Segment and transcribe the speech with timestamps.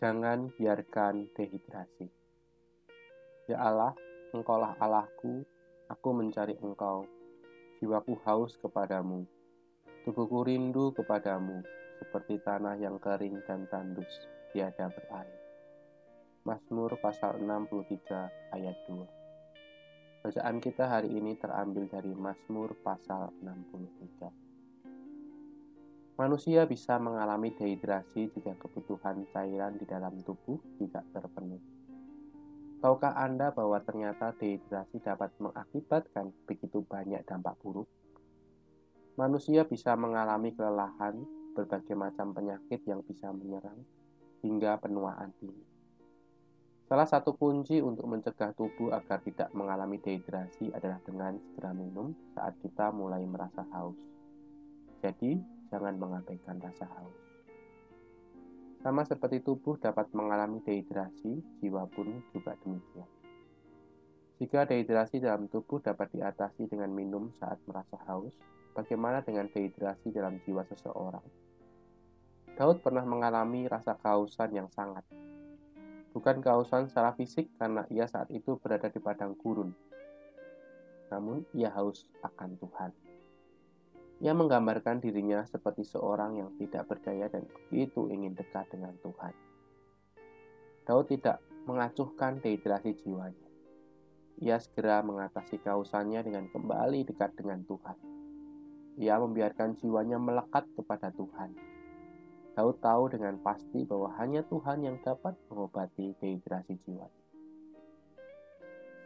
[0.00, 2.08] Jangan biarkan dehidrasi.
[3.52, 3.92] Ya Allah,
[4.32, 5.44] Engkaulah Allahku,
[5.92, 7.04] aku mencari Engkau.
[7.84, 9.28] Jiwaku haus kepadamu.
[10.08, 11.60] Tubuhku rindu kepadamu,
[12.00, 14.08] seperti tanah yang kering dan tandus,
[14.56, 15.36] tiada berair.
[16.48, 19.04] Mazmur pasal 63 ayat 2
[20.24, 24.49] Bacaan kita hari ini terambil dari Mazmur pasal 63.
[26.20, 31.64] Manusia bisa mengalami dehidrasi jika kebutuhan cairan di dalam tubuh tidak terpenuhi.
[32.84, 37.88] Tahukah Anda bahwa ternyata dehidrasi dapat mengakibatkan begitu banyak dampak buruk?
[39.16, 41.24] Manusia bisa mengalami kelelahan,
[41.56, 43.80] berbagai macam penyakit yang bisa menyerang,
[44.44, 45.64] hingga penuaan dini.
[46.84, 52.60] Salah satu kunci untuk mencegah tubuh agar tidak mengalami dehidrasi adalah dengan segera minum saat
[52.60, 53.96] kita mulai merasa haus.
[55.00, 57.18] Jadi, jangan mengabaikan rasa haus.
[58.80, 63.08] Sama seperti tubuh dapat mengalami dehidrasi, jiwa pun juga demikian.
[64.40, 68.32] Jika dehidrasi dalam tubuh dapat diatasi dengan minum saat merasa haus,
[68.72, 71.24] bagaimana dengan dehidrasi dalam jiwa seseorang?
[72.56, 75.04] Daud pernah mengalami rasa kehausan yang sangat.
[76.16, 79.76] Bukan kehausan secara fisik karena ia saat itu berada di padang gurun.
[81.12, 83.09] Namun ia haus akan Tuhan.
[84.20, 89.32] Ia menggambarkan dirinya seperti seorang yang tidak berdaya dan begitu ingin dekat dengan Tuhan.
[90.84, 93.48] Daud tidak mengacuhkan dehidrasi jiwanya.
[94.44, 97.96] Ia segera mengatasi kausannya dengan kembali dekat dengan Tuhan.
[99.00, 101.56] Ia membiarkan jiwanya melekat kepada Tuhan.
[102.52, 107.24] Daud tahu dengan pasti bahwa hanya Tuhan yang dapat mengobati dehidrasi jiwanya.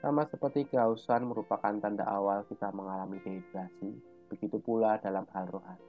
[0.02, 5.88] Sama seperti kehausan merupakan tanda awal kita mengalami dehidrasi, begitu pula dalam hal rohani.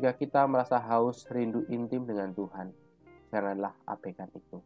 [0.00, 2.72] Jika kita merasa haus rindu intim dengan Tuhan,
[3.28, 4.62] janganlah abaikan itu.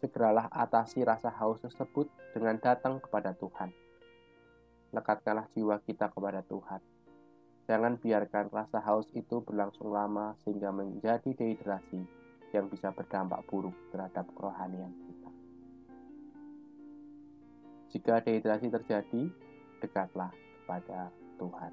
[0.00, 3.70] Segeralah atasi rasa haus tersebut dengan datang kepada Tuhan.
[4.90, 6.80] Lekatkanlah jiwa kita kepada Tuhan.
[7.70, 12.02] Jangan biarkan rasa haus itu berlangsung lama sehingga menjadi dehidrasi
[12.50, 15.30] yang bisa berdampak buruk terhadap kerohanian kita.
[17.92, 19.22] Jika dehidrasi terjadi,
[19.80, 21.72] dekatlah kepada Tuhan.